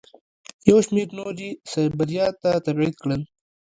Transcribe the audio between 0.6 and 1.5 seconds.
یو شمېر نور یې